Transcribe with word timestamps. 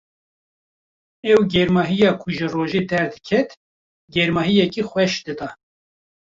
Ew 1.31 1.39
germahiya 1.51 2.11
ku 2.21 2.27
ji 2.35 2.47
royê 2.53 2.81
derdiket, 2.89 3.49
germahiyeke 4.13 4.83
xweş 4.89 5.13
dida. 5.25 5.47